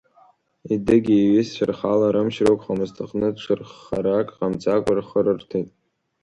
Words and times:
Едыгьа 0.73 1.15
иҩызцәа 1.19 1.65
рхала 1.69 2.07
рымч 2.13 2.35
рықәхомызт 2.45 2.95
аҟныт, 3.03 3.35
ҽырххарак 3.41 4.27
ҟамҵакәа 4.37 4.93
рхы 4.99 5.19
рырҭеит. 5.25 5.69